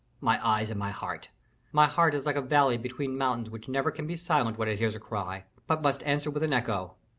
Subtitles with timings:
[0.19, 1.29] "My eyes and my heart.
[1.71, 4.79] My heart is like a valley between mountains which never can be silent, when it
[4.79, 6.95] hears a cry, but must answer with an echo."